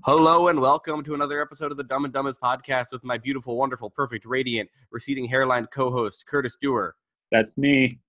Hello 0.00 0.48
and 0.48 0.60
welcome 0.60 1.04
to 1.04 1.14
another 1.14 1.40
episode 1.40 1.70
of 1.70 1.76
the 1.76 1.84
Dumb 1.84 2.04
and 2.04 2.12
Dumbest 2.12 2.40
podcast 2.40 2.92
with 2.92 3.04
my 3.04 3.18
beautiful, 3.18 3.56
wonderful, 3.56 3.90
perfect, 3.90 4.24
radiant, 4.24 4.68
receding 4.90 5.24
hairline 5.26 5.66
co-host 5.66 6.26
Curtis 6.26 6.56
Dewar 6.60 6.96
That's 7.30 7.56
me. 7.56 8.00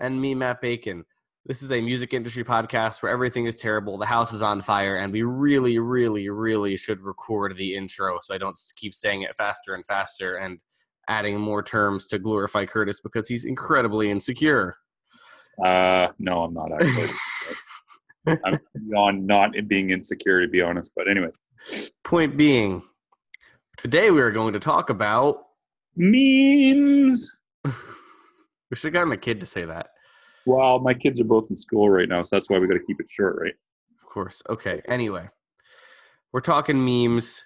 and 0.00 0.20
me, 0.20 0.34
Matt 0.34 0.60
Bacon. 0.60 1.04
This 1.44 1.62
is 1.62 1.72
a 1.72 1.80
music 1.80 2.14
industry 2.14 2.44
podcast 2.44 3.02
where 3.02 3.10
everything 3.10 3.46
is 3.46 3.56
terrible, 3.56 3.98
the 3.98 4.06
house 4.06 4.32
is 4.32 4.42
on 4.42 4.60
fire, 4.60 4.96
and 4.96 5.12
we 5.12 5.22
really, 5.22 5.78
really, 5.80 6.28
really 6.28 6.76
should 6.76 7.00
record 7.00 7.56
the 7.56 7.74
intro 7.74 8.18
so 8.22 8.34
I 8.34 8.38
don't 8.38 8.56
keep 8.76 8.94
saying 8.94 9.22
it 9.22 9.36
faster 9.36 9.74
and 9.74 9.84
faster 9.84 10.36
and 10.36 10.58
adding 11.08 11.40
more 11.40 11.62
terms 11.62 12.06
to 12.08 12.18
glorify 12.20 12.66
Curtis 12.66 13.00
because 13.00 13.26
he's 13.26 13.44
incredibly 13.44 14.10
insecure. 14.10 14.76
Uh, 15.64 16.08
no, 16.20 16.44
I'm 16.44 16.54
not 16.54 16.70
actually. 16.72 17.08
I'm 18.26 18.58
beyond 18.88 19.26
not 19.26 19.52
being 19.68 19.90
insecure, 19.90 20.40
to 20.40 20.48
be 20.48 20.60
honest. 20.60 20.92
But 20.94 21.08
anyway, 21.08 21.30
Point 22.04 22.36
being, 22.36 22.82
today 23.76 24.10
we 24.10 24.20
are 24.20 24.30
going 24.30 24.52
to 24.52 24.60
talk 24.60 24.90
about. 24.90 25.46
memes. 25.96 27.38
We 28.70 28.76
should 28.76 28.94
have 28.94 29.02
gotten 29.02 29.12
a 29.12 29.18
kid 29.18 29.38
to 29.40 29.44
say 29.44 29.66
that. 29.66 29.90
Well, 30.46 30.78
my 30.78 30.94
kids 30.94 31.20
are 31.20 31.24
both 31.24 31.50
in 31.50 31.58
school 31.58 31.90
right 31.90 32.08
now, 32.08 32.22
so 32.22 32.34
that's 32.34 32.48
why 32.48 32.58
we 32.58 32.66
got 32.66 32.72
to 32.72 32.84
keep 32.86 32.98
it 33.00 33.06
short, 33.10 33.36
right? 33.38 33.52
Of 34.02 34.08
course. 34.08 34.42
Okay. 34.48 34.80
Anyway, 34.88 35.28
we're 36.32 36.40
talking 36.40 36.82
memes 36.82 37.44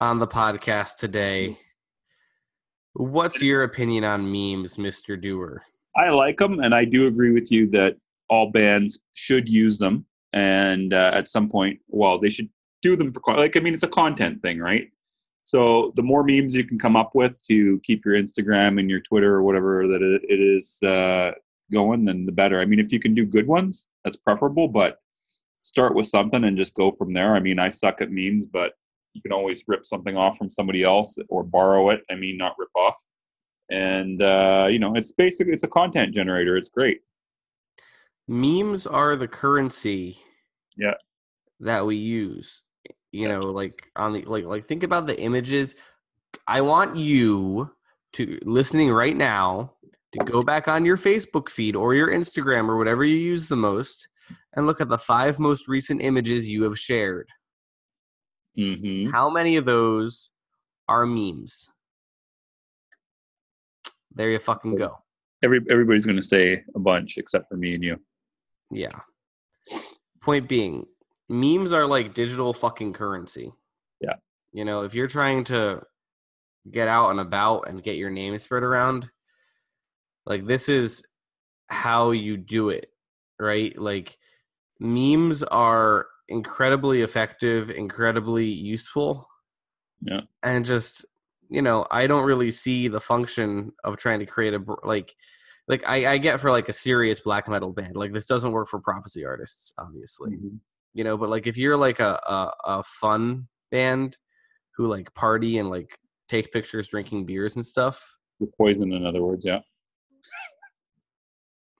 on 0.00 0.18
the 0.18 0.26
podcast 0.26 0.96
today. 0.96 1.58
What's 2.94 3.42
your 3.42 3.64
opinion 3.64 4.04
on 4.04 4.24
memes, 4.24 4.78
Mr. 4.78 5.20
Dewar? 5.20 5.62
I 5.94 6.08
like 6.08 6.38
them, 6.38 6.60
and 6.60 6.72
I 6.74 6.86
do 6.86 7.06
agree 7.06 7.32
with 7.32 7.52
you 7.52 7.66
that 7.72 7.98
all 8.30 8.50
bands 8.50 8.98
should 9.12 9.46
use 9.46 9.76
them. 9.76 10.06
And 10.32 10.94
uh, 10.94 11.10
at 11.14 11.28
some 11.28 11.48
point, 11.48 11.80
well, 11.88 12.18
they 12.18 12.30
should 12.30 12.48
do 12.80 12.96
them 12.96 13.12
for 13.12 13.22
like 13.36 13.56
I 13.56 13.60
mean, 13.60 13.74
it's 13.74 13.82
a 13.82 13.88
content 13.88 14.42
thing, 14.42 14.58
right? 14.58 14.88
So 15.44 15.92
the 15.96 16.02
more 16.02 16.22
memes 16.22 16.54
you 16.54 16.64
can 16.64 16.78
come 16.78 16.96
up 16.96 17.14
with 17.14 17.42
to 17.46 17.80
keep 17.80 18.04
your 18.04 18.14
Instagram 18.14 18.78
and 18.78 18.88
your 18.88 19.00
Twitter 19.00 19.34
or 19.34 19.42
whatever 19.42 19.88
that 19.88 20.02
it, 20.02 20.40
is 20.40 20.82
uh, 20.82 21.32
going, 21.72 22.04
then 22.04 22.26
the 22.26 22.32
better. 22.32 22.60
I 22.60 22.64
mean, 22.64 22.78
if 22.78 22.92
you 22.92 23.00
can 23.00 23.14
do 23.14 23.26
good 23.26 23.46
ones, 23.46 23.88
that's 24.04 24.16
preferable. 24.16 24.68
But 24.68 24.98
start 25.62 25.94
with 25.94 26.06
something 26.06 26.44
and 26.44 26.56
just 26.56 26.74
go 26.74 26.92
from 26.92 27.12
there. 27.12 27.34
I 27.34 27.40
mean, 27.40 27.58
I 27.58 27.70
suck 27.70 28.00
at 28.00 28.10
memes, 28.10 28.46
but 28.46 28.72
you 29.14 29.22
can 29.22 29.32
always 29.32 29.64
rip 29.66 29.84
something 29.84 30.16
off 30.16 30.38
from 30.38 30.50
somebody 30.50 30.84
else 30.84 31.18
or 31.28 31.42
borrow 31.42 31.90
it. 31.90 32.02
I 32.10 32.14
mean, 32.14 32.38
not 32.38 32.56
rip 32.58 32.70
off. 32.74 33.02
And 33.70 34.22
uh, 34.22 34.68
you 34.70 34.78
know, 34.78 34.94
it's 34.94 35.12
basically 35.12 35.52
it's 35.52 35.64
a 35.64 35.68
content 35.68 36.14
generator. 36.14 36.56
It's 36.56 36.68
great. 36.68 37.00
Memes 38.28 38.86
are 38.86 39.16
the 39.16 39.28
currency 39.28 40.18
Yeah. 40.76 40.94
that 41.60 41.84
we 41.84 41.96
use. 41.96 42.62
You 43.10 43.28
know, 43.28 43.40
like 43.42 43.90
on 43.96 44.12
the 44.14 44.22
like 44.22 44.44
like 44.44 44.64
think 44.64 44.82
about 44.82 45.06
the 45.06 45.20
images. 45.20 45.74
I 46.46 46.60
want 46.62 46.96
you 46.96 47.70
to 48.14 48.38
listening 48.44 48.90
right 48.90 49.16
now 49.16 49.74
to 50.12 50.24
go 50.24 50.42
back 50.42 50.66
on 50.68 50.84
your 50.84 50.96
Facebook 50.96 51.48
feed 51.50 51.76
or 51.76 51.94
your 51.94 52.08
Instagram 52.08 52.68
or 52.68 52.78
whatever 52.78 53.04
you 53.04 53.16
use 53.16 53.48
the 53.48 53.56
most 53.56 54.08
and 54.54 54.66
look 54.66 54.80
at 54.80 54.88
the 54.88 54.98
five 54.98 55.38
most 55.38 55.68
recent 55.68 56.02
images 56.02 56.48
you 56.48 56.62
have 56.62 56.78
shared. 56.78 57.28
Mm-hmm. 58.58 59.10
How 59.10 59.28
many 59.30 59.56
of 59.56 59.64
those 59.64 60.30
are 60.88 61.06
memes? 61.06 61.70
There 64.14 64.30
you 64.30 64.38
fucking 64.38 64.76
go. 64.76 64.98
Every 65.42 65.60
everybody's 65.70 66.04
going 66.06 66.16
to 66.16 66.22
say 66.22 66.62
a 66.74 66.78
bunch 66.78 67.18
except 67.18 67.48
for 67.48 67.56
me 67.56 67.74
and 67.74 67.82
you. 67.84 67.98
Yeah. 68.72 69.00
Point 70.22 70.48
being, 70.48 70.86
memes 71.28 71.72
are 71.72 71.86
like 71.86 72.14
digital 72.14 72.52
fucking 72.52 72.92
currency. 72.92 73.52
Yeah. 74.00 74.14
You 74.52 74.64
know, 74.64 74.82
if 74.82 74.94
you're 74.94 75.08
trying 75.08 75.44
to 75.44 75.82
get 76.70 76.88
out 76.88 77.10
and 77.10 77.20
about 77.20 77.68
and 77.68 77.82
get 77.82 77.96
your 77.96 78.10
name 78.10 78.36
spread 78.38 78.62
around, 78.62 79.08
like 80.26 80.46
this 80.46 80.68
is 80.68 81.02
how 81.68 82.10
you 82.10 82.36
do 82.36 82.68
it, 82.68 82.86
right? 83.38 83.76
Like 83.78 84.18
memes 84.78 85.42
are 85.42 86.06
incredibly 86.28 87.02
effective, 87.02 87.70
incredibly 87.70 88.46
useful. 88.46 89.28
Yeah. 90.00 90.22
And 90.42 90.64
just, 90.64 91.04
you 91.48 91.62
know, 91.62 91.86
I 91.90 92.06
don't 92.06 92.24
really 92.24 92.50
see 92.50 92.88
the 92.88 93.00
function 93.00 93.72
of 93.84 93.96
trying 93.96 94.20
to 94.20 94.26
create 94.26 94.54
a 94.54 94.62
like 94.84 95.14
like 95.72 95.88
I, 95.88 96.12
I 96.14 96.18
get 96.18 96.38
for 96.38 96.50
like 96.50 96.68
a 96.68 96.72
serious 96.72 97.18
black 97.20 97.48
metal 97.48 97.72
band 97.72 97.96
like 97.96 98.12
this 98.12 98.26
doesn't 98.26 98.52
work 98.52 98.68
for 98.68 98.78
prophecy 98.78 99.24
artists 99.24 99.72
obviously 99.78 100.32
Mhm. 100.32 100.58
you 100.92 101.02
know 101.04 101.16
but 101.16 101.30
like 101.30 101.46
if 101.46 101.56
you're 101.56 101.76
like 101.78 101.98
a, 102.00 102.12
a 102.36 102.40
a 102.76 102.82
fun 102.82 103.48
band 103.70 104.16
who 104.76 104.86
like 104.86 105.12
party 105.14 105.58
and 105.58 105.70
like 105.70 105.90
take 106.28 106.52
pictures 106.52 106.88
drinking 106.88 107.24
beers 107.26 107.56
and 107.56 107.64
stuff 107.64 107.96
The 108.40 108.48
poison, 108.58 108.92
in 108.92 109.04
other 109.06 109.22
words, 109.22 109.44
yeah. 109.46 109.60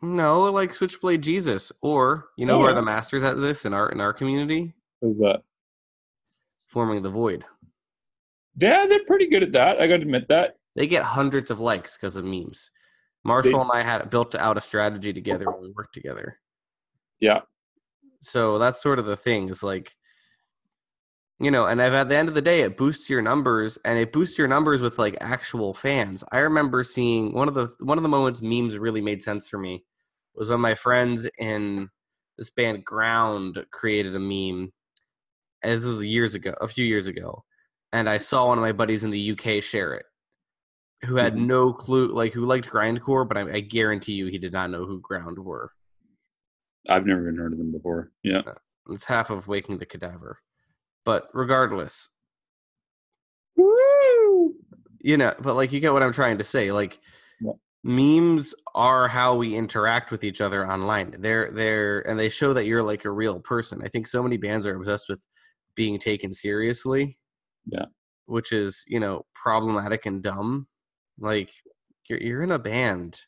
no 0.00 0.50
like 0.50 0.74
switchblade 0.74 1.22
jesus 1.22 1.70
or 1.82 2.28
you 2.36 2.46
know 2.46 2.56
Oh, 2.56 2.58
who 2.60 2.64
are 2.66 2.74
the 2.74 2.82
masters 2.82 3.22
at 3.22 3.36
this 3.36 3.64
in 3.64 3.72
our 3.72 3.88
in 3.90 4.00
our 4.00 4.12
community 4.12 4.74
Who's 5.00 5.18
that? 5.18 5.42
forming 6.68 7.02
the 7.02 7.10
void 7.10 7.44
Yeah, 8.56 8.86
they're 8.88 9.04
pretty 9.06 9.28
good 9.28 9.42
at 9.42 9.52
that. 9.52 9.80
I 9.80 9.86
got 9.86 9.96
to 9.96 10.02
admit 10.02 10.28
that. 10.28 10.56
they 10.76 10.86
get 10.86 11.02
hundreds 11.02 11.50
of 11.50 11.58
likes 11.60 11.96
because 11.96 12.16
of 12.16 12.24
memes 12.24 12.70
marshall 13.24 13.60
and 13.60 13.70
i 13.72 13.82
had 13.82 14.10
built 14.10 14.34
out 14.34 14.56
a 14.56 14.60
strategy 14.60 15.12
together 15.12 15.50
when 15.50 15.62
we 15.62 15.70
worked 15.70 15.94
together. 15.94 16.38
Yeah, 17.20 17.40
so 18.22 18.58
that's 18.58 18.82
sort 18.82 18.98
of 18.98 19.04
the 19.04 19.16
thing 19.16 19.48
is 19.48 19.62
like 19.62 19.94
you 21.40 21.50
know 21.50 21.66
and 21.66 21.80
at 21.80 22.08
the 22.08 22.16
end 22.16 22.28
of 22.28 22.34
the 22.34 22.42
day 22.42 22.62
it 22.62 22.76
boosts 22.76 23.10
your 23.10 23.20
numbers 23.20 23.76
and 23.84 23.98
it 23.98 24.12
boosts 24.12 24.38
your 24.38 24.48
numbers 24.48 24.80
with 24.80 24.98
like 24.98 25.16
actual 25.20 25.74
fans. 25.74 26.24
I 26.32 26.38
remember 26.38 26.82
seeing 26.84 27.32
one 27.32 27.48
of 27.48 27.54
the 27.54 27.68
one 27.80 27.98
of 27.98 28.02
the 28.02 28.08
moments 28.08 28.40
memes 28.42 28.78
really 28.78 29.00
made 29.00 29.22
sense 29.22 29.48
for 29.48 29.58
me 29.58 29.84
was 30.34 30.48
when 30.48 30.60
my 30.60 30.74
friends 30.74 31.26
in 31.38 31.88
this 32.38 32.50
band 32.50 32.84
ground 32.84 33.58
created 33.72 34.14
a 34.14 34.20
meme 34.20 34.72
and 35.62 35.72
this 35.78 35.84
was 35.84 36.02
years 36.04 36.34
ago 36.34 36.54
a 36.60 36.68
few 36.68 36.84
years 36.84 37.06
ago 37.06 37.44
and 37.92 38.08
i 38.08 38.16
saw 38.16 38.46
one 38.46 38.56
of 38.56 38.62
my 38.62 38.72
buddies 38.72 39.04
in 39.04 39.10
the 39.10 39.32
uk 39.32 39.62
share 39.62 39.92
it 39.92 40.06
who 41.04 41.16
had 41.16 41.34
Mhm. 41.34 41.46
no 41.46 41.72
clue 41.72 42.08
like 42.14 42.32
who 42.32 42.46
liked 42.46 42.68
grindcore 42.68 43.26
but 43.26 43.36
I, 43.36 43.56
I 43.56 43.60
guarantee 43.60 44.12
you 44.14 44.26
he 44.26 44.38
did 44.38 44.52
not 44.52 44.70
know 44.70 44.84
who 44.86 45.00
ground 45.00 45.38
were 45.38 45.72
I've 46.88 47.06
never 47.06 47.22
even 47.22 47.36
heard 47.36 47.52
of 47.52 47.58
them 47.58 47.70
before. 47.70 48.10
Yeah, 48.24 48.42
It's 48.90 49.04
half 49.04 49.30
of 49.30 49.46
Waking 49.46 49.78
the 49.78 49.86
Cadaver. 49.86 50.40
But 51.04 51.28
regardless, 51.32 52.10
you 53.56 55.16
know, 55.16 55.32
but 55.40 55.54
like 55.54 55.72
you 55.72 55.78
get 55.80 55.92
what 55.92 56.02
I'm 56.02 56.12
trying 56.12 56.38
to 56.38 56.44
say. 56.44 56.72
Like 56.72 56.98
Yeah. 57.40 57.52
memes 57.84 58.52
are 58.74 59.06
how 59.08 59.36
we 59.36 59.54
interact 59.54 60.10
with 60.10 60.24
each 60.24 60.40
other 60.40 60.68
online. 60.70 61.14
They're 61.20 61.50
they're 61.52 62.00
and 62.08 62.18
they 62.18 62.28
show 62.28 62.52
that 62.54 62.66
you're 62.66 62.82
like 62.82 63.04
a 63.04 63.10
real 63.12 63.38
person. 63.40 63.80
I 63.84 63.88
think 63.88 64.08
so 64.08 64.22
many 64.22 64.36
bands 64.36 64.66
are 64.66 64.74
obsessed 64.76 65.08
with 65.08 65.22
being 65.76 65.98
taken 66.00 66.32
seriously. 66.32 67.16
Yeah. 67.66 67.86
Which 68.26 68.52
is, 68.52 68.84
you 68.88 68.98
know, 69.00 69.24
problematic 69.34 70.06
and 70.06 70.22
dumb. 70.22 70.66
Like 71.22 71.50
you're 72.08 72.20
you're 72.20 72.42
in 72.42 72.52
a 72.52 72.58
band. 72.58 73.18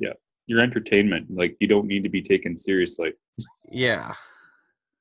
Yeah. 0.00 0.12
Your 0.46 0.60
entertainment. 0.60 1.26
Like 1.30 1.56
you 1.60 1.66
don't 1.66 1.86
need 1.86 2.02
to 2.04 2.08
be 2.08 2.22
taken 2.22 2.56
seriously. 2.56 3.12
Yeah. 3.70 4.14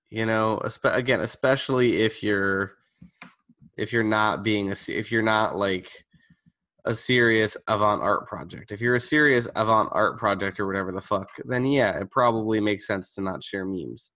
You 0.09 0.25
know, 0.25 0.61
espe- 0.63 0.95
again, 0.95 1.21
especially 1.21 2.01
if 2.01 2.23
you're 2.23 2.73
if 3.77 3.93
you're 3.93 4.03
not 4.03 4.43
being 4.43 4.71
a 4.71 4.75
if 4.87 5.11
you're 5.11 5.21
not 5.21 5.57
like 5.57 5.91
a 6.85 6.95
serious 6.95 7.57
avant 7.67 8.01
art 8.01 8.27
project. 8.27 8.71
If 8.71 8.79
you're 8.79 8.95
a 8.95 8.99
serious 8.99 9.47
avant 9.55 9.89
art 9.91 10.17
project 10.17 10.59
or 10.59 10.65
whatever 10.65 10.93
the 10.93 11.01
fuck, 11.01 11.29
then 11.43 11.65
yeah, 11.65 11.99
it 11.99 12.09
probably 12.09 12.61
makes 12.61 12.87
sense 12.87 13.13
to 13.15 13.21
not 13.21 13.43
share 13.43 13.65
memes. 13.65 14.11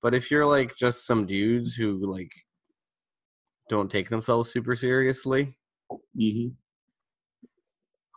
But 0.00 0.14
if 0.14 0.30
you're 0.30 0.46
like 0.46 0.74
just 0.76 1.06
some 1.06 1.26
dudes 1.26 1.74
who 1.74 2.10
like 2.10 2.32
don't 3.68 3.90
take 3.90 4.08
themselves 4.08 4.50
super 4.50 4.74
seriously, 4.74 5.54
Mm-hmm. 5.92 6.48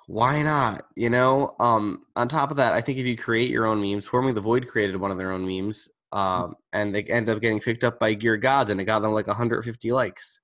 Why 0.07 0.41
not? 0.41 0.85
You 0.95 1.09
know 1.09 1.55
um 1.59 2.05
on 2.15 2.27
top 2.27 2.49
of 2.49 2.57
that 2.57 2.73
i 2.73 2.81
think 2.81 2.97
if 2.97 3.05
you 3.05 3.15
create 3.15 3.49
your 3.51 3.65
own 3.67 3.79
memes 3.81 4.05
forming 4.05 4.33
the 4.33 4.41
void 4.41 4.67
created 4.67 4.95
one 4.97 5.11
of 5.11 5.17
their 5.17 5.31
own 5.31 5.45
memes 5.45 5.89
um 6.11 6.55
and 6.73 6.95
they 6.95 7.03
end 7.03 7.29
up 7.29 7.41
getting 7.41 7.59
picked 7.59 7.83
up 7.83 7.99
by 7.99 8.13
gear 8.13 8.37
gods 8.37 8.69
and 8.69 8.79
it 8.81 8.85
got 8.85 8.99
them 9.01 9.11
like 9.11 9.27
150 9.27 9.91
likes. 9.91 10.39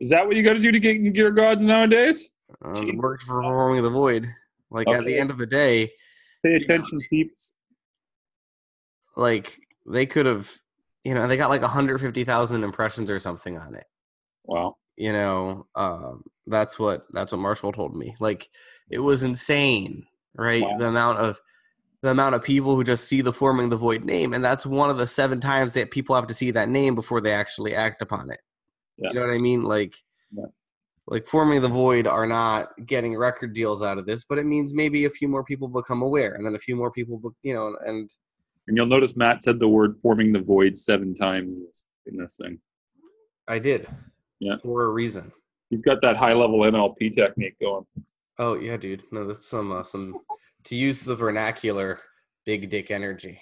Is 0.00 0.10
that 0.10 0.26
what 0.26 0.36
you 0.36 0.42
got 0.42 0.52
to 0.54 0.58
do 0.60 0.70
to 0.70 0.78
get 0.78 0.98
gear 1.14 1.30
gods 1.30 1.64
nowadays? 1.64 2.32
um, 2.62 2.88
it 2.88 2.96
worked 2.96 3.22
for 3.24 3.42
forming 3.42 3.82
the 3.82 3.90
void. 3.90 4.28
Like 4.70 4.88
at 4.88 5.04
the 5.04 5.18
end 5.18 5.30
of 5.30 5.38
the 5.38 5.46
day 5.46 5.90
Pay 6.44 6.56
attention, 6.56 7.00
peeps. 7.08 7.54
like 9.16 9.58
they 9.86 10.04
could 10.04 10.26
have 10.26 10.50
you 11.04 11.14
know 11.14 11.26
they 11.26 11.36
got 11.38 11.48
like 11.50 11.62
150000 11.62 12.62
impressions 12.64 13.08
or 13.08 13.18
something 13.18 13.56
on 13.56 13.74
it. 13.74 13.86
Wow. 14.44 14.76
You 14.96 15.12
know 15.12 15.66
um 15.74 16.22
that's 16.46 16.78
what 16.78 17.06
that's 17.12 17.32
what 17.32 17.38
marshall 17.40 17.72
told 17.72 17.96
me 17.96 18.14
like 18.20 18.48
it 18.90 18.98
was 18.98 19.22
insane 19.22 20.04
right 20.36 20.62
Wow. 20.62 20.78
the 20.78 20.86
amount 20.86 21.18
of 21.18 21.40
the 22.02 22.10
amount 22.10 22.34
of 22.34 22.42
people 22.42 22.76
who 22.76 22.84
just 22.84 23.06
see 23.06 23.20
the 23.22 23.32
forming 23.32 23.68
the 23.70 23.76
void 23.76 24.04
name 24.04 24.34
and 24.34 24.44
that's 24.44 24.66
one 24.66 24.90
of 24.90 24.98
the 24.98 25.06
seven 25.06 25.40
times 25.40 25.72
that 25.74 25.90
people 25.90 26.14
have 26.14 26.26
to 26.26 26.34
see 26.34 26.50
that 26.52 26.68
name 26.68 26.94
before 26.94 27.20
they 27.20 27.32
actually 27.32 27.74
act 27.74 28.02
upon 28.02 28.30
it 28.30 28.40
Yeah. 28.98 29.08
You 29.10 29.14
know 29.20 29.26
what 29.26 29.34
I 29.34 29.38
mean? 29.38 29.62
Like, 29.62 29.94
Yeah. 30.30 30.44
like 31.08 31.26
forming 31.26 31.60
the 31.62 31.68
void 31.68 32.06
are 32.06 32.26
not 32.26 32.68
getting 32.86 33.16
record 33.16 33.52
deals 33.54 33.82
out 33.82 33.98
of 33.98 34.06
this, 34.06 34.24
but 34.24 34.38
it 34.38 34.44
means 34.46 34.72
maybe 34.74 35.04
a 35.06 35.10
few 35.10 35.28
more 35.28 35.42
people 35.44 35.66
become 35.68 36.02
aware, 36.02 36.34
and 36.34 36.44
then 36.46 36.54
a 36.54 36.58
few 36.66 36.76
more 36.76 36.90
people, 36.92 37.18
be- 37.18 37.48
you 37.48 37.54
know, 37.54 37.76
and 37.86 38.08
And 38.68 38.76
you'll 38.76 38.86
notice 38.96 39.16
Matt 39.16 39.42
said 39.42 39.58
the 39.58 39.68
word 39.68 39.96
"forming 39.96 40.32
the 40.32 40.40
void" 40.40 40.76
seven 40.78 41.14
times 41.16 41.54
in 41.56 41.64
this, 41.66 41.86
in 42.06 42.16
this 42.16 42.36
thing. 42.36 42.60
I 43.48 43.58
did. 43.58 43.88
Yeah. 44.44 44.56
For 44.62 44.84
a 44.84 44.88
reason. 44.88 45.32
He's 45.70 45.80
got 45.80 46.02
that 46.02 46.16
high 46.18 46.34
level 46.34 46.58
NLP 46.60 47.14
technique 47.14 47.58
going. 47.60 47.86
Oh 48.38 48.54
yeah, 48.58 48.76
dude. 48.76 49.04
No, 49.10 49.26
that's 49.26 49.48
some 49.48 49.72
uh, 49.72 49.82
some 49.82 50.18
to 50.64 50.76
use 50.76 51.00
the 51.00 51.14
vernacular, 51.14 51.98
big 52.44 52.68
dick 52.68 52.90
energy. 52.90 53.40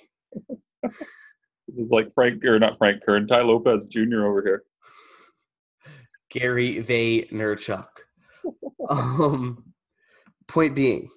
This 0.82 1.86
is 1.86 1.90
like 1.90 2.12
Frank 2.12 2.44
or 2.44 2.58
not 2.58 2.78
Frank 2.78 3.02
Kern, 3.04 3.26
Tai 3.26 3.42
Lopez 3.42 3.86
Jr. 3.86 4.26
over 4.26 4.42
here. 4.42 4.62
Gary 6.30 6.82
Vaynerchuk. 6.82 7.86
um, 8.88 9.64
point 10.48 10.74
being, 10.74 11.08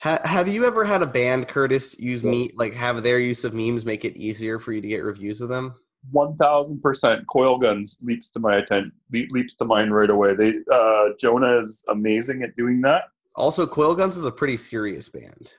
ha- 0.00 0.20
have 0.24 0.48
you 0.48 0.64
ever 0.64 0.84
had 0.84 1.02
a 1.02 1.06
band, 1.06 1.48
Curtis, 1.48 1.98
use 1.98 2.22
me 2.24 2.50
like 2.54 2.74
have 2.74 3.02
their 3.02 3.18
use 3.18 3.44
of 3.44 3.54
memes 3.54 3.84
make 3.84 4.04
it 4.04 4.16
easier 4.16 4.58
for 4.58 4.72
you 4.72 4.80
to 4.80 4.88
get 4.88 5.04
reviews 5.04 5.40
of 5.40 5.48
them? 5.48 5.74
One 6.10 6.36
thousand 6.36 6.82
percent. 6.82 7.26
Coilguns 7.26 7.96
leaps 8.02 8.28
to 8.30 8.40
my 8.40 8.56
attention. 8.56 8.92
leaps 9.12 9.56
to 9.56 9.64
mind 9.64 9.94
right 9.94 10.10
away. 10.10 10.34
They 10.34 10.54
uh, 10.72 11.08
Jonah 11.18 11.60
is 11.60 11.84
amazing 11.88 12.42
at 12.42 12.56
doing 12.56 12.80
that. 12.82 13.04
Also, 13.34 13.66
Coilguns 13.66 14.16
is 14.16 14.24
a 14.24 14.30
pretty 14.30 14.56
serious 14.56 15.08
band. 15.08 15.52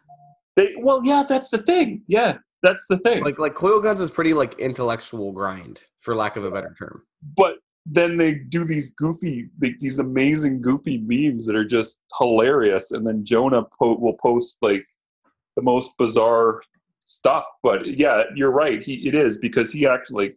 They 0.55 0.75
well, 0.79 1.03
yeah, 1.03 1.23
that's 1.27 1.49
the 1.49 1.59
thing. 1.59 2.03
Yeah, 2.07 2.37
that's 2.63 2.87
the 2.87 2.97
thing. 2.97 3.23
Like 3.23 3.39
like 3.39 3.55
Coilguns 3.55 4.01
is 4.01 4.09
pretty 4.09 4.33
like 4.33 4.57
intellectual 4.59 5.31
grind, 5.31 5.81
for 5.99 6.15
lack 6.15 6.37
of 6.37 6.45
a 6.45 6.51
better 6.51 6.75
term. 6.79 7.03
but 7.35 7.57
then 7.89 8.17
they 8.17 8.35
do 8.35 8.65
these 8.65 8.89
goofy, 8.91 9.49
like, 9.61 9.79
these 9.79 9.99
amazing 9.99 10.61
goofy 10.61 10.97
memes 10.97 11.45
that 11.45 11.55
are 11.55 11.65
just 11.65 11.99
hilarious, 12.17 12.91
and 12.91 13.05
then 13.07 13.23
Jonah 13.23 13.63
po- 13.79 13.97
will 13.97 14.17
post 14.21 14.57
like 14.61 14.85
the 15.55 15.61
most 15.61 15.97
bizarre 15.97 16.61
stuff. 17.07 17.45
But 17.63 17.97
yeah, 17.97 18.23
you're 18.35 18.51
right. 18.51 18.83
He 18.83 19.07
it 19.07 19.15
is 19.15 19.39
because 19.39 19.71
he 19.71 19.87
actually, 19.87 20.35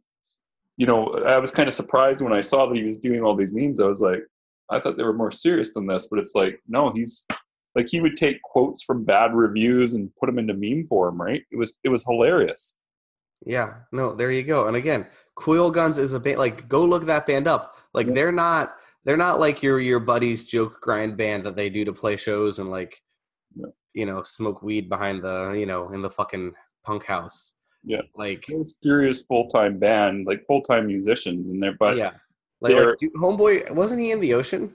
you 0.78 0.86
know, 0.86 1.08
I 1.26 1.38
was 1.38 1.50
kind 1.50 1.68
of 1.68 1.74
surprised 1.74 2.22
when 2.22 2.32
I 2.32 2.40
saw 2.40 2.66
that 2.66 2.76
he 2.76 2.84
was 2.84 2.98
doing 2.98 3.22
all 3.22 3.36
these 3.36 3.52
memes. 3.52 3.80
I 3.80 3.86
was 3.86 4.00
like, 4.00 4.20
I 4.70 4.78
thought 4.80 4.96
they 4.96 5.02
were 5.02 5.12
more 5.12 5.30
serious 5.32 5.74
than 5.74 5.86
this, 5.86 6.06
but 6.08 6.18
it's 6.18 6.34
like 6.34 6.58
no, 6.68 6.92
he's 6.92 7.26
like 7.74 7.88
he 7.88 8.00
would 8.00 8.16
take 8.16 8.40
quotes 8.42 8.82
from 8.82 9.04
bad 9.04 9.34
reviews 9.34 9.94
and 9.94 10.10
put 10.18 10.26
them 10.26 10.38
into 10.38 10.54
meme 10.54 10.86
form. 10.86 11.20
Right? 11.20 11.42
It 11.50 11.56
was 11.56 11.78
it 11.84 11.90
was 11.90 12.04
hilarious. 12.04 12.76
Yeah, 13.44 13.74
no, 13.92 14.14
there 14.14 14.30
you 14.30 14.42
go. 14.42 14.66
And 14.66 14.76
again, 14.76 15.06
Coilguns 15.38 15.98
is 15.98 16.12
a 16.12 16.20
band. 16.20 16.38
Like, 16.38 16.68
go 16.68 16.84
look 16.84 17.06
that 17.06 17.26
band 17.26 17.48
up. 17.48 17.74
Like, 17.94 18.06
Yeah. 18.06 18.12
they're 18.14 18.32
not 18.32 18.74
they're 19.04 19.16
not 19.16 19.40
like 19.40 19.62
your 19.62 19.80
your 19.80 19.98
buddy's 19.98 20.44
joke 20.44 20.80
grind 20.82 21.16
band 21.16 21.44
that 21.44 21.56
they 21.56 21.68
do 21.70 21.84
to 21.84 21.92
play 21.92 22.16
shows 22.16 22.58
and 22.58 22.70
like. 22.70 23.00
You 23.94 24.06
know, 24.06 24.22
smoke 24.22 24.62
weed 24.62 24.88
behind 24.88 25.22
the 25.22 25.52
you 25.52 25.66
know 25.66 25.90
in 25.90 26.02
the 26.02 26.10
fucking 26.10 26.52
punk 26.84 27.04
house. 27.04 27.54
Yeah. 27.82 28.02
like 28.14 28.44
was 28.50 28.76
serious 28.82 29.22
full 29.22 29.48
time 29.48 29.78
band, 29.78 30.26
like 30.26 30.46
full 30.46 30.62
time 30.62 30.86
musicians 30.86 31.48
in 31.50 31.60
there, 31.60 31.76
but 31.78 31.96
yeah, 31.96 32.12
like, 32.60 32.74
like 32.74 32.98
dude, 32.98 33.14
homeboy 33.14 33.74
wasn't 33.74 34.00
he 34.00 34.10
in 34.10 34.20
the 34.20 34.34
ocean? 34.34 34.74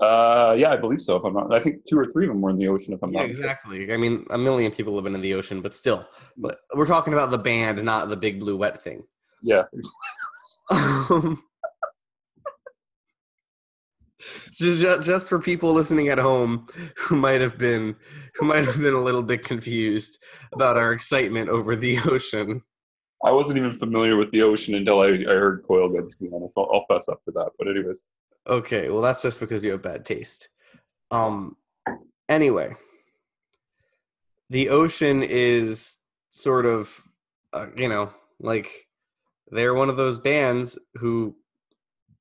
Uh, 0.00 0.54
yeah, 0.56 0.70
I 0.70 0.76
believe 0.76 1.00
so. 1.00 1.16
If 1.16 1.24
I'm 1.24 1.34
not, 1.34 1.52
I 1.52 1.58
think 1.58 1.84
two 1.88 1.98
or 1.98 2.06
three 2.12 2.26
of 2.26 2.28
them 2.28 2.40
were 2.40 2.50
in 2.50 2.56
the 2.58 2.68
ocean. 2.68 2.94
If 2.94 3.02
I'm 3.02 3.12
Yeah, 3.12 3.20
not 3.20 3.26
exactly. 3.26 3.92
I 3.92 3.96
mean, 3.96 4.24
a 4.30 4.38
million 4.38 4.70
people 4.70 4.94
have 4.94 5.02
been 5.02 5.14
in 5.14 5.20
the 5.20 5.34
ocean, 5.34 5.60
but 5.60 5.74
still, 5.74 6.06
but 6.36 6.60
we're 6.74 6.86
talking 6.86 7.12
about 7.12 7.32
the 7.32 7.38
band, 7.38 7.82
not 7.82 8.08
the 8.08 8.16
big 8.16 8.38
blue 8.38 8.56
wet 8.56 8.80
thing. 8.80 9.02
Yeah, 9.42 9.64
Um, 10.70 11.42
just, 14.52 15.06
just 15.06 15.28
for 15.28 15.38
people 15.38 15.72
listening 15.72 16.08
at 16.08 16.18
home 16.18 16.66
who 16.96 17.16
might 17.16 17.40
have 17.40 17.58
been 17.58 17.96
who 18.34 18.46
might 18.46 18.64
have 18.64 18.80
been 18.80 18.94
a 18.94 19.02
little 19.02 19.22
bit 19.22 19.44
confused 19.44 20.18
about 20.52 20.76
our 20.76 20.92
excitement 20.92 21.48
over 21.48 21.76
the 21.76 21.98
ocean. 22.06 22.62
I 23.24 23.32
wasn't 23.32 23.58
even 23.58 23.72
familiar 23.72 24.16
with 24.16 24.30
the 24.30 24.42
ocean 24.42 24.76
until 24.76 25.00
I, 25.00 25.08
I 25.08 25.34
heard 25.34 25.64
Coilguns. 25.64 26.16
To 26.16 26.24
be 26.24 26.30
honest, 26.32 26.54
I'll, 26.56 26.70
I'll 26.72 26.86
fess 26.88 27.08
up 27.08 27.24
to 27.24 27.32
that. 27.32 27.50
But 27.58 27.68
anyways, 27.68 28.02
Okay, 28.48 28.88
well 28.88 29.02
that's 29.02 29.22
just 29.22 29.40
because 29.40 29.62
you 29.62 29.72
have 29.72 29.82
bad 29.82 30.04
taste. 30.04 30.48
Um 31.10 31.56
anyway, 32.28 32.74
the 34.50 34.70
ocean 34.70 35.22
is 35.22 35.98
sort 36.30 36.64
of 36.64 37.02
uh, 37.52 37.66
you 37.76 37.88
know, 37.88 38.10
like 38.40 38.70
they're 39.50 39.74
one 39.74 39.88
of 39.88 39.96
those 39.96 40.18
bands 40.18 40.78
who 40.94 41.34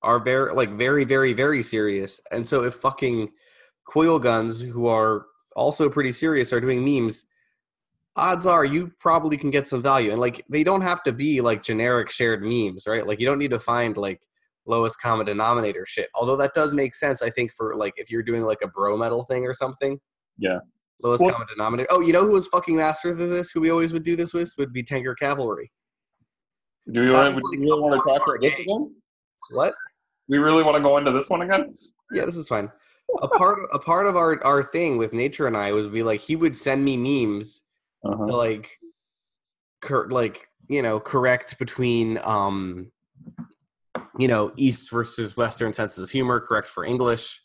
are 0.03 0.19
very 0.19 0.53
like 0.53 0.71
very 0.77 1.03
very 1.05 1.33
very 1.33 1.63
serious. 1.63 2.19
And 2.31 2.47
so 2.47 2.63
if 2.63 2.75
fucking 2.75 3.29
Coilguns 3.87 4.61
who 4.67 4.87
are 4.87 5.27
also 5.55 5.89
pretty 5.89 6.11
serious 6.11 6.53
are 6.53 6.61
doing 6.61 6.83
memes, 6.83 7.25
odds 8.15 8.45
are 8.45 8.65
you 8.65 8.91
probably 8.99 9.37
can 9.37 9.49
get 9.49 9.67
some 9.67 9.81
value. 9.81 10.11
And 10.11 10.19
like 10.19 10.45
they 10.49 10.63
don't 10.63 10.81
have 10.81 11.03
to 11.03 11.11
be 11.11 11.41
like 11.41 11.63
generic 11.63 12.11
shared 12.11 12.43
memes, 12.43 12.85
right? 12.87 13.05
Like 13.05 13.19
you 13.19 13.25
don't 13.25 13.39
need 13.39 13.51
to 13.51 13.59
find 13.59 13.97
like 13.97 14.21
lowest 14.65 14.99
common 15.01 15.25
denominator 15.25 15.85
shit. 15.85 16.09
Although 16.13 16.35
that 16.37 16.53
does 16.53 16.73
make 16.73 16.93
sense, 16.93 17.21
I 17.21 17.29
think, 17.29 17.53
for 17.53 17.75
like 17.75 17.93
if 17.97 18.11
you're 18.11 18.23
doing 18.23 18.43
like 18.43 18.61
a 18.61 18.67
bro 18.67 18.97
metal 18.97 19.23
thing 19.23 19.45
or 19.45 19.53
something. 19.53 19.99
Yeah. 20.37 20.59
Lowest 21.01 21.23
Well- 21.23 21.31
common 21.31 21.47
denominator. 21.47 21.87
Oh, 21.91 22.01
you 22.01 22.11
know 22.13 22.25
who 22.25 22.31
was 22.31 22.47
fucking 22.47 22.75
master 22.75 23.09
of 23.09 23.17
this? 23.17 23.51
Who 23.51 23.61
we 23.61 23.69
always 23.71 23.93
would 23.93 24.03
do 24.03 24.15
this 24.15 24.33
with 24.33 24.53
would 24.57 24.73
be 24.73 24.83
Tengger 24.83 25.15
Cavalry. 25.17 25.71
do 26.91 27.05
you, 27.05 27.13
want, 27.13 27.35
like 27.35 27.43
you 27.59 27.67
want 27.67 27.93
to 27.93 28.09
talk 28.09 28.27
about 28.27 28.41
this 28.41 28.53
again? 28.59 28.95
What? 29.51 29.73
We 30.29 30.37
really 30.39 30.63
want 30.63 30.75
to 30.77 30.83
go 30.83 30.97
into 30.97 31.11
this 31.11 31.29
one 31.29 31.41
again? 31.41 31.75
Yeah, 32.11 32.25
this 32.25 32.35
is 32.35 32.47
fine. 32.47 32.69
A 33.21 33.27
part 33.27 33.59
a 33.73 33.79
part 33.79 34.05
of 34.07 34.15
our 34.17 34.43
our 34.43 34.61
thing 34.63 34.97
with 34.97 35.13
Nature 35.13 35.47
and 35.47 35.55
I 35.55 35.71
was 35.71 35.87
be 35.87 36.03
like 36.03 36.19
he 36.19 36.35
would 36.35 36.55
send 36.55 36.83
me 36.83 36.97
memes 36.97 37.61
Uh-huh. 38.03 38.25
like 38.25 38.69
cor- 39.81 40.09
like 40.09 40.47
you 40.67 40.81
know 40.81 40.99
correct 40.99 41.57
between 41.57 42.19
um 42.23 42.91
you 44.19 44.27
know 44.27 44.51
east 44.57 44.91
versus 44.91 45.37
western 45.37 45.71
senses 45.71 45.99
of 45.99 46.09
humor 46.09 46.39
correct 46.39 46.67
for 46.67 46.83
english 46.85 47.41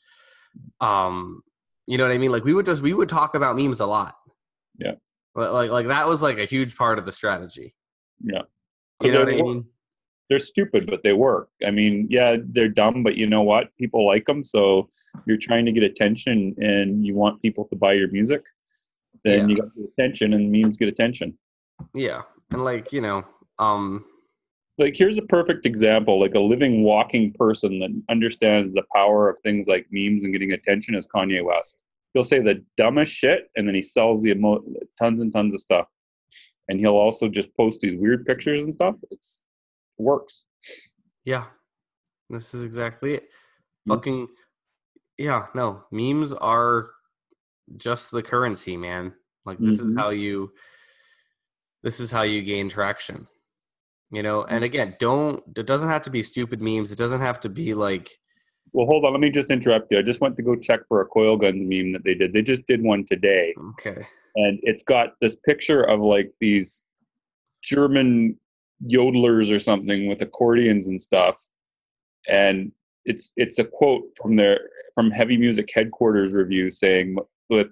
um 0.80 1.42
you 1.86 1.96
know 1.96 2.04
what 2.04 2.12
i 2.12 2.18
mean 2.18 2.30
like 2.32 2.44
we 2.44 2.52
would 2.54 2.66
just 2.66 2.82
we 2.82 2.92
would 2.94 3.08
talk 3.08 3.34
about 3.34 3.56
memes 3.56 3.80
a 3.80 3.86
lot 3.86 4.16
Yeah. 4.78 4.92
Li- 5.36 5.48
like 5.48 5.70
like 5.70 5.86
that 5.88 6.08
was 6.08 6.20
like 6.22 6.38
a 6.38 6.44
huge 6.44 6.76
part 6.76 6.98
of 6.98 7.06
the 7.06 7.12
strategy 7.12 7.74
Yeah. 8.22 8.42
you 9.02 9.12
know 9.12 9.20
what 9.24 9.32
i 9.32 9.36
mean 9.36 9.64
They're 10.32 10.38
stupid, 10.38 10.86
but 10.86 11.02
they 11.02 11.12
work. 11.12 11.50
I 11.62 11.70
mean, 11.70 12.06
yeah, 12.08 12.36
they're 12.42 12.70
dumb, 12.70 13.02
but 13.02 13.16
you 13.16 13.26
know 13.26 13.42
what? 13.42 13.68
People 13.76 14.06
like 14.06 14.24
them, 14.24 14.42
so 14.42 14.88
you're 15.26 15.36
trying 15.36 15.66
to 15.66 15.72
get 15.72 15.82
attention, 15.82 16.54
and 16.58 17.04
you 17.04 17.14
want 17.14 17.42
people 17.42 17.66
to 17.66 17.76
buy 17.76 17.92
your 17.92 18.08
music. 18.10 18.46
Then 19.24 19.40
Yeah. 19.40 19.46
you 19.48 19.56
got 19.60 19.74
the 19.76 19.84
attention, 19.92 20.32
and 20.32 20.50
memes 20.50 20.78
get 20.78 20.88
attention. 20.88 21.36
yeah 21.94 22.22
and 22.52 22.64
like 22.64 22.92
you 22.94 23.00
know 23.02 23.22
um 23.58 24.04
like 24.78 24.94
here's 24.96 25.18
a 25.18 25.22
perfect 25.36 25.66
example 25.66 26.18
like 26.20 26.34
a 26.34 26.40
living 26.40 26.82
walking 26.82 27.30
person 27.32 27.78
that 27.80 27.90
understands 28.08 28.72
the 28.72 28.84
power 28.94 29.28
of 29.28 29.38
things 29.40 29.66
like 29.66 29.84
memes 29.90 30.22
and 30.24 30.32
getting 30.32 30.52
attention 30.52 30.94
is 30.94 31.06
kanye 31.14 31.44
west 31.44 31.76
he'll 32.14 32.24
say 32.32 32.38
the 32.40 32.64
dumbest 32.76 33.12
shit 33.12 33.50
and 33.56 33.66
then 33.66 33.74
he 33.74 33.82
sells 33.82 34.22
the 34.22 34.30
emo- 34.30 34.64
tons 34.98 35.20
and 35.20 35.32
tons 35.32 35.52
of 35.54 35.60
stuff 35.60 35.86
and 36.68 36.78
he'll 36.80 36.94
also 37.06 37.28
just 37.28 37.54
post 37.56 37.80
these 37.80 37.98
weird 37.98 38.24
pictures 38.24 38.60
and 38.60 38.72
stuff 38.72 38.96
it's 39.10 39.42
it 39.42 39.51
works. 40.02 40.44
Yeah. 41.24 41.46
This 42.30 42.54
is 42.54 42.62
exactly 42.62 43.14
it. 43.14 43.24
Mm. 43.88 43.94
fucking 43.94 44.28
yeah 45.18 45.46
no 45.54 45.82
memes 45.90 46.32
are 46.32 46.90
just 47.76 48.10
the 48.10 48.22
currency 48.22 48.76
man. 48.76 49.12
Like 49.44 49.58
this 49.58 49.80
is 49.80 49.94
Mhm. 49.94 49.98
how 49.98 50.10
you 50.10 50.52
this 51.82 51.98
is 52.00 52.10
how 52.10 52.22
you 52.22 52.42
gain 52.42 52.68
traction 52.68 53.26
you 54.12 54.22
know? 54.22 54.44
And 54.44 54.62
again 54.62 54.94
don't 55.00 55.42
it 55.56 55.66
doesn't 55.66 55.88
have 55.88 56.02
to 56.02 56.10
be 56.10 56.22
stupid 56.22 56.60
memes. 56.62 56.92
It 56.92 56.98
doesn't 56.98 57.20
have 57.22 57.40
to 57.40 57.48
be 57.48 57.74
like 57.74 58.10
well 58.72 58.86
hold 58.86 59.04
on. 59.04 59.12
Let 59.12 59.20
me 59.20 59.30
just 59.30 59.50
interrupt 59.50 59.90
you. 59.90 59.98
I 59.98 60.02
just 60.02 60.20
went 60.20 60.36
to 60.36 60.42
go 60.42 60.54
check 60.56 60.80
for 60.88 61.00
a 61.02 61.06
coil 61.06 61.36
gun 61.36 61.68
meme 61.68 61.92
that 61.92 62.04
they 62.04 62.14
did. 62.14 62.32
They 62.32 62.42
just 62.42 62.66
did 62.66 62.82
one 62.82 63.04
today. 63.04 63.54
Okay. 63.72 64.06
And 64.36 64.58
it's 64.62 64.82
got 64.82 65.14
this 65.20 65.34
picture 65.44 65.82
of 65.82 66.00
like 66.00 66.32
these 66.40 66.84
German 67.62 68.38
yodelers 68.86 69.54
or 69.54 69.58
something 69.58 70.06
with 70.08 70.22
accordions 70.22 70.88
and 70.88 71.00
stuff, 71.00 71.38
and 72.28 72.72
it's 73.04 73.32
it's 73.36 73.58
a 73.58 73.64
quote 73.64 74.04
from 74.20 74.36
their 74.36 74.60
from 74.94 75.10
Heavy 75.10 75.36
Music 75.36 75.70
Headquarters 75.72 76.34
review 76.34 76.70
saying 76.70 77.16
with 77.48 77.68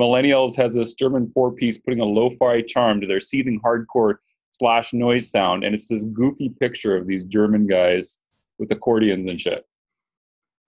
Millennials 0.00 0.56
has 0.56 0.74
this 0.74 0.94
German 0.94 1.28
four 1.30 1.52
piece 1.52 1.78
putting 1.78 2.00
a 2.00 2.04
lo-fi 2.04 2.62
charm 2.62 3.00
to 3.00 3.06
their 3.06 3.20
seething 3.20 3.60
hardcore 3.60 4.16
slash 4.50 4.92
noise 4.92 5.30
sound, 5.30 5.64
and 5.64 5.74
it's 5.74 5.88
this 5.88 6.04
goofy 6.06 6.48
picture 6.48 6.96
of 6.96 7.06
these 7.06 7.24
German 7.24 7.66
guys 7.66 8.18
with 8.58 8.70
accordions 8.72 9.28
and 9.28 9.40
shit. 9.40 9.64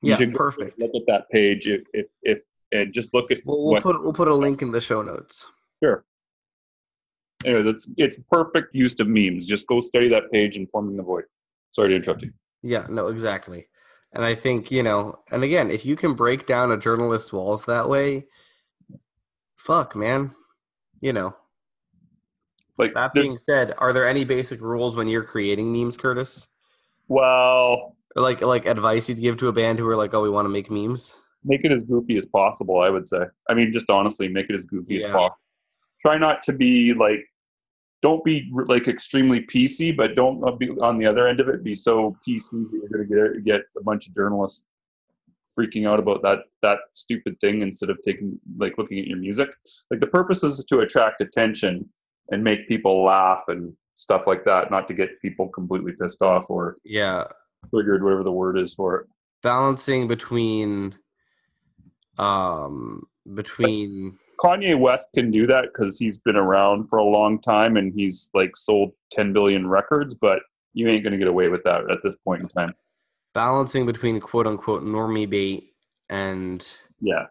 You 0.03 0.11
yeah 0.11 0.17
should 0.17 0.35
perfect 0.35 0.79
Look 0.79 0.95
at 0.95 1.03
that 1.07 1.31
page 1.31 1.69
if 1.69 1.83
if, 1.93 2.07
if 2.23 2.43
and 2.73 2.93
just 2.93 3.15
look 3.15 3.31
at 3.31 3.39
we'll, 3.45 3.65
we'll 3.65 3.73
what 3.73 3.83
put 3.83 4.03
we'll 4.03 4.13
put 4.13 4.29
a 4.29 4.35
link 4.35 4.61
in 4.63 4.71
the 4.71 4.81
show 4.81 5.01
notes 5.03 5.47
Sure. 5.83 6.05
Anyways, 7.45 7.67
it's 7.67 7.89
it's 7.97 8.19
perfect 8.31 8.75
use 8.75 8.99
of 9.01 9.09
memes. 9.09 9.47
Just 9.47 9.67
go 9.67 9.81
study 9.81 10.09
that 10.09 10.31
page 10.33 10.57
and 10.57 10.71
forming 10.71 10.97
the 10.97 11.03
void. 11.03 11.25
Sorry 11.73 11.89
to 11.91 11.97
interrupt 11.97 12.23
you. 12.23 12.33
Yeah, 12.63 12.87
no, 12.89 13.09
exactly. 13.09 13.69
And 14.13 14.25
I 14.25 14.35
think, 14.35 14.71
you 14.71 14.83
know, 14.83 15.19
and 15.33 15.43
again, 15.43 15.71
if 15.71 15.85
you 15.85 15.97
can 15.97 16.15
break 16.15 16.47
down 16.47 16.71
a 16.71 16.79
journalist's 16.79 17.33
walls 17.33 17.65
that 17.65 17.89
way, 17.89 18.27
fuck, 19.57 19.97
man. 19.97 20.35
You 21.01 21.13
know. 21.13 21.37
Like 22.79 22.95
That 22.95 23.13
being 23.13 23.39
said, 23.39 23.75
are 23.79 23.93
there 23.93 24.09
any 24.09 24.25
basic 24.25 24.61
rules 24.61 24.97
when 24.97 25.07
you're 25.07 25.25
creating 25.25 25.73
memes, 25.73 25.97
Curtis? 25.97 26.47
well, 27.09 27.97
like 28.17 28.41
like 28.41 28.67
advice 28.67 29.09
you'd 29.09 29.21
give 29.21 29.37
to 29.39 29.49
a 29.49 29.53
band 29.53 29.79
who 29.79 29.89
are 29.89 29.97
like, 29.97 30.15
"Oh, 30.15 30.23
we 30.23 30.31
want 30.31 30.47
to 30.47 30.51
make 30.51 30.71
memes." 30.71 31.17
make 31.45 31.65
it 31.65 31.73
as 31.73 31.85
goofy 31.85 32.17
as 32.17 32.27
possible. 32.27 32.81
I 32.81 32.89
would 32.91 33.07
say. 33.07 33.19
I 33.49 33.55
mean, 33.55 33.71
just 33.71 33.91
honestly, 33.91 34.29
make 34.29 34.49
it 34.49 34.57
as 34.57 34.65
goofy 34.65 34.97
as 34.97 35.05
possible. 35.05 35.39
Try 36.01 36.19
not 36.19 36.43
to 36.45 36.53
be 36.53 36.95
like. 36.95 37.25
Don't 38.05 38.23
be 38.23 38.51
like 38.75 38.87
extremely 38.87 39.41
PC, 39.41 39.97
but 39.97 40.15
don't 40.15 40.59
be 40.59 40.69
on 40.89 40.99
the 40.99 41.07
other 41.07 41.27
end 41.27 41.41
of 41.41 41.49
it. 41.49 41.65
Be 41.65 41.73
so 41.73 42.15
PC 42.27 42.51
that 42.71 42.71
you're 42.73 42.89
going 43.07 43.09
to 43.09 43.41
get 43.41 43.45
get 43.45 43.63
a 43.81 43.83
bunch 43.83 44.07
of 44.07 44.15
journalists 44.15 44.67
freaking 45.59 45.89
out 45.89 45.99
about 45.99 46.21
that 46.23 46.41
that 46.61 46.81
stupid 46.91 47.41
thing 47.41 47.63
instead 47.63 47.89
of 47.89 47.99
taking 48.05 48.39
like 48.59 48.77
looking 48.77 48.99
at 48.99 49.07
your 49.07 49.17
music. 49.17 49.49
Like 49.91 50.01
the 50.01 50.07
purpose 50.19 50.45
is 50.45 50.65
to 50.67 50.81
attract 50.81 51.23
attention 51.23 51.89
and 52.31 52.45
make 52.45 52.69
people 52.69 53.03
laugh 53.05 53.45
and 53.49 53.73
stuff 53.97 54.27
like 54.27 54.45
that, 54.45 54.71
not 54.71 54.87
to 54.89 54.95
get 54.95 55.21
people 55.23 55.49
completely 55.49 55.93
pissed 55.99 56.21
off 56.21 56.51
or 56.51 56.77
Yeah, 56.85 57.25
triggered, 57.71 58.03
whatever 58.05 58.23
the 58.23 58.33
word 58.33 58.59
is 58.59 58.75
for 58.75 58.97
it. 59.01 59.07
balancing 59.43 60.09
between 60.09 60.95
um 62.19 63.05
between 63.35 64.19
Kanye 64.45 64.79
West 64.79 65.09
can 65.15 65.31
do 65.31 65.47
that 65.47 65.65
because 65.73 65.99
he's 65.99 66.19
been 66.19 66.37
around 66.37 66.85
for 66.89 66.99
a 66.99 67.05
long 67.05 67.41
time 67.41 67.77
and 67.77 67.93
he's 67.95 68.31
like 68.35 68.57
sold 68.57 68.93
10 69.13 69.33
billion 69.33 69.67
records, 69.67 70.15
but 70.15 70.43
you 70.75 70.87
ain't 70.89 71.03
going 71.03 71.13
to 71.13 71.19
get 71.19 71.29
away 71.29 71.49
with 71.49 71.63
that 71.65 71.91
at 71.91 71.99
this 72.03 72.17
point 72.17 72.43
in 72.43 72.49
time. 72.49 72.75
balancing 73.33 73.85
between 73.87 74.21
quote 74.21 74.47
unquote 74.47 74.83
normie 74.85 75.29
bait 75.29 75.73
and 76.09 76.67
Yeah. 77.01 77.27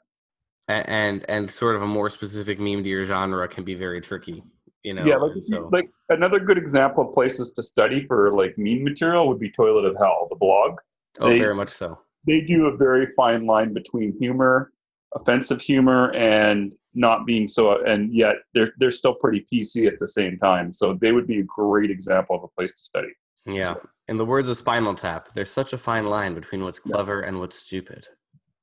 and 0.68 1.24
and 1.30 1.50
sort 1.52 1.76
of 1.76 1.82
a 1.82 1.88
more 1.88 2.10
specific 2.10 2.60
meme 2.60 2.84
to 2.84 2.90
your 2.90 3.04
genre 3.06 3.48
can 3.48 3.64
be 3.64 3.76
very 3.76 4.02
tricky. 4.02 4.44
You 4.84 4.94
know. 4.96 5.04
yeah. 5.06 5.16
Like, 5.18 5.36
you- 5.36 5.42
so- 5.42 5.70
like 5.72 5.90
another 6.10 6.40
good 6.40 6.58
example 6.58 7.08
of 7.08 7.14
places 7.14 7.52
to 7.54 7.64
study 7.64 8.06
for 8.08 8.32
like 8.34 8.56
meme 8.58 8.84
material 8.84 9.28
would 9.30 9.40
be 9.40 9.50
Toilet 9.50 9.86
ov 9.86 9.96
Hell, 9.98 10.28
the 10.30 10.36
blog. 10.36 10.80
oh, 11.20 11.30
they- 11.30 11.40
very 11.40 11.56
much 11.56 11.70
so. 11.70 12.00
They 12.26 12.42
do 12.42 12.68
a 12.68 12.76
very 12.78 13.08
fine 13.18 13.46
line 13.46 13.74
between 13.74 14.18
humor, 14.18 14.72
offensive 15.14 15.62
humor, 15.62 16.12
and 16.14 16.74
not 16.94 17.26
being 17.26 17.48
so, 17.48 17.84
and 17.84 18.14
yet 18.14 18.36
they're 18.54 18.74
they're 18.78 18.92
still 18.92 19.16
pretty 19.16 19.46
PC 19.52 19.88
at 19.88 20.00
the 20.00 20.08
same 20.08 20.38
time. 20.38 20.72
So 20.72 20.98
they 21.00 21.12
would 21.12 21.28
be 21.28 21.40
a 21.40 21.44
great 21.44 21.92
example 21.92 22.36
of 22.36 22.44
a 22.44 22.48
place 22.48 22.72
to 22.72 22.84
study. 22.84 23.14
Yeah. 23.46 23.76
In 24.08 24.18
the 24.18 24.26
words 24.26 24.50
of 24.50 24.58
Spinal 24.58 24.96
Tap, 24.96 25.30
there's 25.34 25.52
such 25.52 25.74
a 25.74 25.78
fine 25.78 26.06
line 26.06 26.34
between 26.36 26.64
what's 26.64 26.80
clever 26.80 27.22
and 27.22 27.40
what's 27.40 27.58
stupid. 27.58 28.08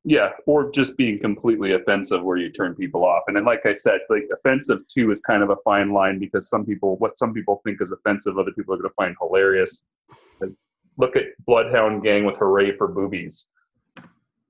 Yeah, 0.04 0.30
or 0.46 0.70
just 0.70 0.96
being 0.96 1.18
completely 1.18 1.72
offensive 1.72 2.22
where 2.22 2.38
you 2.38 2.50
turn 2.50 2.74
people 2.74 3.04
off. 3.04 3.22
And 3.26 3.36
then, 3.36 3.44
like 3.44 3.66
I 3.66 3.74
said, 3.74 4.00
like 4.08 4.28
offensive 4.32 4.86
too 4.88 5.10
is 5.10 5.20
kind 5.20 5.42
of 5.42 5.50
a 5.50 5.56
fine 5.64 5.92
line 5.92 6.18
because 6.18 6.48
some 6.48 6.64
people, 6.64 6.96
what 6.96 7.18
some 7.18 7.34
people 7.34 7.60
think 7.66 7.82
is 7.82 7.90
offensive, 7.90 8.38
other 8.38 8.52
people 8.52 8.74
are 8.74 8.78
going 8.78 8.88
to 8.88 8.94
find 8.94 9.14
hilarious. 9.20 9.82
Like, 10.40 10.52
look 10.96 11.16
at 11.16 11.24
Bloodhound 11.46 12.02
Gang 12.02 12.24
with 12.24 12.36
"Hooray 12.38 12.76
for 12.76 12.88
Boobies." 12.88 13.46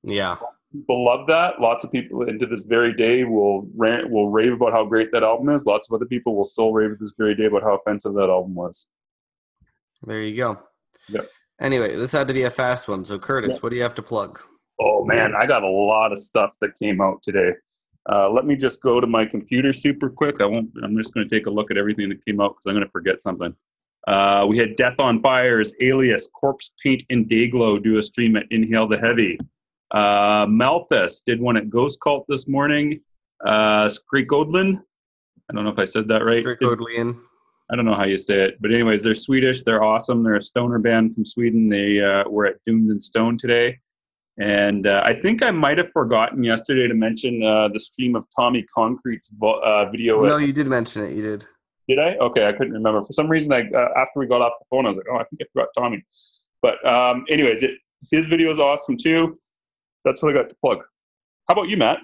Yeah. 0.04 0.36
People 0.72 1.04
love 1.04 1.26
that. 1.26 1.60
Lots 1.60 1.84
of 1.84 1.90
people, 1.90 2.22
into 2.28 2.46
this 2.46 2.64
very 2.64 2.92
day, 2.94 3.24
will 3.24 3.68
rant, 3.76 4.08
will 4.08 4.30
rave 4.30 4.52
about 4.52 4.72
how 4.72 4.84
great 4.84 5.10
that 5.12 5.24
album 5.24 5.48
is. 5.48 5.66
Lots 5.66 5.90
of 5.90 5.94
other 5.94 6.06
people 6.06 6.36
will 6.36 6.44
still 6.44 6.72
rave 6.72 6.96
this 7.00 7.14
very 7.18 7.34
day 7.34 7.46
about 7.46 7.62
how 7.62 7.74
offensive 7.76 8.14
that 8.14 8.28
album 8.30 8.54
was. 8.54 8.88
There 10.06 10.20
you 10.20 10.36
go. 10.36 10.58
Yep. 11.08 11.28
Anyway, 11.60 11.96
this 11.96 12.12
had 12.12 12.28
to 12.28 12.34
be 12.34 12.44
a 12.44 12.50
fast 12.50 12.88
one. 12.88 13.04
So 13.04 13.18
Curtis, 13.18 13.54
Yeah. 13.54 13.58
what 13.60 13.70
do 13.70 13.76
you 13.76 13.82
have 13.82 13.94
to 13.96 14.02
plug? 14.02 14.40
Oh 14.80 15.04
man, 15.04 15.34
I 15.38 15.44
got 15.44 15.62
a 15.62 15.68
lot 15.68 16.12
of 16.12 16.18
stuff 16.18 16.56
that 16.60 16.78
came 16.78 17.00
out 17.00 17.22
today. 17.22 17.52
Uh, 18.10 18.30
let 18.30 18.46
me 18.46 18.56
just 18.56 18.80
go 18.80 18.98
to 19.00 19.06
my 19.06 19.26
computer 19.26 19.72
super 19.74 20.08
quick. 20.08 20.40
I 20.40 20.46
won't. 20.46 20.70
I'm 20.82 20.96
just 20.96 21.12
going 21.12 21.28
to 21.28 21.34
take 21.34 21.46
a 21.46 21.50
look 21.50 21.70
at 21.70 21.76
everything 21.76 22.08
that 22.08 22.24
came 22.24 22.40
out 22.40 22.52
because 22.54 22.66
I'm 22.66 22.74
going 22.74 22.86
to 22.86 22.90
forget 22.90 23.22
something. 23.22 23.54
Uh, 24.08 24.46
we 24.48 24.56
had 24.56 24.76
Death 24.76 24.98
on 24.98 25.20
Fires, 25.20 25.74
Alias, 25.82 26.28
Corpse 26.28 26.72
Paint, 26.82 27.02
and 27.10 27.28
Dayglow 27.28 27.82
do 27.82 27.98
a 27.98 28.02
stream 28.02 28.36
at 28.36 28.44
Inhale 28.50 28.88
the 28.88 28.96
Heavy. 28.96 29.38
Uh, 29.90 30.46
Malthus 30.48 31.22
did 31.24 31.40
one 31.40 31.56
at 31.56 31.68
Ghost 31.68 32.00
Cult 32.00 32.24
this 32.28 32.46
morning. 32.46 33.00
Uh, 33.44 33.88
Skrikodlin, 33.88 34.80
I 35.50 35.54
don't 35.54 35.64
know 35.64 35.70
if 35.70 35.78
I 35.78 35.84
said 35.84 36.06
that 36.08 36.24
right. 36.24 36.44
Strickodlian. 36.44 37.18
I 37.70 37.76
don't 37.76 37.84
know 37.84 37.94
how 37.94 38.04
you 38.04 38.18
say 38.18 38.42
it, 38.42 38.58
but 38.60 38.72
anyways, 38.72 39.02
they're 39.02 39.14
Swedish. 39.14 39.62
They're 39.62 39.82
awesome. 39.82 40.22
They're 40.24 40.34
a 40.36 40.42
stoner 40.42 40.78
band 40.78 41.14
from 41.14 41.24
Sweden. 41.24 41.68
They 41.68 42.00
uh, 42.00 42.28
were 42.28 42.46
at 42.46 42.56
Doomed 42.66 42.90
and 42.90 43.02
Stoned 43.02 43.38
today, 43.38 43.78
and 44.38 44.86
uh, 44.86 45.02
I 45.04 45.14
think 45.14 45.42
I 45.42 45.50
might 45.52 45.78
have 45.78 45.90
forgotten 45.92 46.42
yesterday 46.42 46.88
to 46.88 46.94
mention 46.94 47.44
uh, 47.44 47.68
the 47.68 47.78
stream 47.78 48.16
of 48.16 48.26
Tommy 48.36 48.64
Concrete's 48.74 49.28
vo- 49.28 49.60
uh, 49.60 49.88
video. 49.90 50.24
No, 50.24 50.36
you 50.38 50.52
did 50.52 50.66
mention 50.66 51.04
it. 51.04 51.12
You 51.14 51.22
did. 51.22 51.46
Did 51.88 51.98
I? 52.00 52.16
Okay, 52.16 52.46
I 52.46 52.52
couldn't 52.52 52.72
remember 52.72 53.02
for 53.02 53.12
some 53.12 53.28
reason. 53.28 53.52
I 53.52 53.68
uh, 53.70 53.88
after 53.96 54.18
we 54.18 54.26
got 54.26 54.42
off 54.42 54.52
the 54.60 54.66
phone, 54.68 54.86
I 54.86 54.90
was 54.90 54.96
like, 54.96 55.06
oh, 55.10 55.16
I 55.16 55.24
think 55.24 55.42
I 55.42 55.44
forgot 55.52 55.68
Tommy. 55.76 56.04
But 56.62 56.84
um, 56.88 57.24
anyways, 57.28 57.62
it, 57.62 57.72
his 58.10 58.26
video 58.26 58.50
is 58.50 58.58
awesome 58.58 58.96
too. 58.96 59.38
That's 60.04 60.22
what 60.22 60.30
I 60.34 60.40
got 60.40 60.48
to 60.48 60.56
plug. 60.56 60.84
How 61.48 61.54
about 61.54 61.68
you, 61.68 61.76
Matt? 61.76 61.98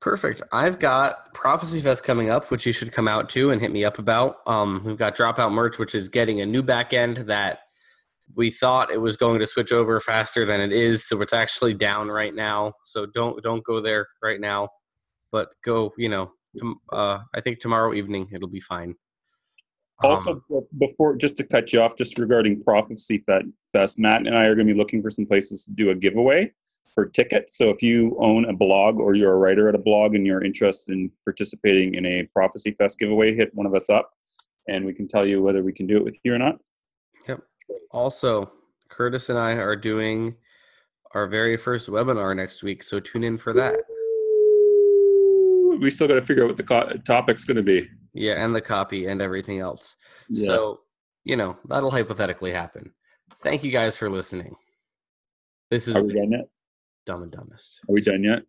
Perfect. 0.00 0.42
I've 0.52 0.78
got 0.78 1.32
Prophecy 1.32 1.80
Fest 1.80 2.02
coming 2.02 2.28
up, 2.28 2.50
which 2.50 2.66
you 2.66 2.72
should 2.72 2.90
come 2.90 3.06
out 3.06 3.28
to 3.30 3.50
and 3.50 3.60
hit 3.60 3.70
me 3.70 3.84
up 3.84 3.98
about. 3.98 4.38
Um, 4.46 4.82
we've 4.84 4.96
got 4.96 5.16
Dropout 5.16 5.52
merch, 5.52 5.78
which 5.78 5.94
is 5.94 6.08
getting 6.08 6.40
a 6.40 6.46
new 6.46 6.62
back 6.62 6.92
end 6.92 7.18
that 7.28 7.60
we 8.34 8.50
thought 8.50 8.90
it 8.90 9.00
was 9.00 9.16
going 9.16 9.38
to 9.38 9.46
switch 9.46 9.72
over 9.72 10.00
faster 10.00 10.44
than 10.44 10.60
it 10.60 10.72
is, 10.72 11.06
so 11.06 11.20
it's 11.22 11.32
actually 11.32 11.74
down 11.74 12.08
right 12.08 12.34
now. 12.34 12.72
So 12.84 13.06
don't 13.06 13.40
don't 13.42 13.62
go 13.64 13.80
there 13.80 14.06
right 14.22 14.40
now, 14.40 14.70
but 15.30 15.50
go. 15.64 15.92
You 15.96 16.08
know, 16.08 16.30
tom- 16.58 16.80
uh, 16.90 17.18
I 17.34 17.40
think 17.40 17.60
tomorrow 17.60 17.94
evening 17.94 18.28
it'll 18.32 18.48
be 18.48 18.60
fine. 18.60 18.94
Also, 20.02 20.42
Um, 20.52 20.66
before 20.78 21.14
just 21.14 21.36
to 21.36 21.44
cut 21.44 21.72
you 21.72 21.80
off, 21.80 21.96
just 21.96 22.18
regarding 22.18 22.62
Prophecy 22.64 23.22
Fest, 23.72 23.98
Matt 23.98 24.26
and 24.26 24.36
I 24.36 24.46
are 24.46 24.56
going 24.56 24.66
to 24.66 24.74
be 24.74 24.78
looking 24.78 25.00
for 25.00 25.10
some 25.10 25.26
places 25.26 25.64
to 25.64 25.70
do 25.72 25.90
a 25.90 25.94
giveaway 25.94 26.52
for 26.94 27.06
tickets. 27.06 27.56
So 27.56 27.70
if 27.70 27.82
you 27.82 28.16
own 28.20 28.44
a 28.48 28.52
blog 28.52 29.00
or 29.00 29.14
you're 29.14 29.32
a 29.32 29.38
writer 29.38 29.68
at 29.68 29.74
a 29.74 29.78
blog 29.78 30.14
and 30.14 30.26
you're 30.26 30.44
interested 30.44 30.92
in 30.92 31.10
participating 31.24 31.94
in 31.94 32.04
a 32.04 32.24
Prophecy 32.32 32.72
Fest 32.72 32.98
giveaway, 32.98 33.34
hit 33.34 33.54
one 33.54 33.66
of 33.66 33.74
us 33.74 33.88
up, 33.90 34.10
and 34.68 34.84
we 34.84 34.92
can 34.92 35.08
tell 35.08 35.26
you 35.26 35.42
whether 35.42 35.62
we 35.62 35.72
can 35.72 35.86
do 35.86 35.96
it 35.96 36.04
with 36.04 36.14
you 36.22 36.34
or 36.34 36.38
not. 36.38 36.60
Yep. 37.26 37.40
Also, 37.90 38.52
Curtis 38.88 39.28
and 39.28 39.38
I 39.38 39.52
are 39.52 39.76
doing 39.76 40.34
our 41.14 41.26
very 41.26 41.56
first 41.56 41.88
webinar 41.88 42.34
next 42.36 42.62
week, 42.62 42.82
so 42.82 43.00
tune 43.00 43.24
in 43.24 43.36
for 43.36 43.52
that. 43.52 43.80
We 45.80 45.90
still 45.90 46.08
got 46.08 46.14
to 46.14 46.22
figure 46.22 46.44
out 46.44 46.48
what 46.48 46.56
the 46.56 46.62
co- 46.62 46.92
topic's 47.04 47.44
going 47.44 47.56
to 47.56 47.62
be. 47.62 47.88
Yeah, 48.12 48.44
and 48.44 48.54
the 48.54 48.60
copy 48.60 49.06
and 49.06 49.22
everything 49.22 49.60
else. 49.60 49.96
Yeah. 50.28 50.46
So, 50.46 50.80
you 51.24 51.36
know, 51.36 51.56
that'll 51.68 51.90
hypothetically 51.90 52.52
happen. 52.52 52.92
Thank 53.42 53.64
you 53.64 53.70
guys 53.70 53.96
for 53.96 54.10
listening. 54.10 54.54
This 55.70 55.88
is 55.88 55.96
Are 55.96 56.04
we 56.04 56.14
done 56.14 56.32
yet? 56.32 56.48
Dumb 57.06 57.22
and 57.22 57.32
Dumbest. 57.32 57.80
Are 57.88 57.92
we 57.92 58.00
done 58.00 58.22
yet? 58.22 58.42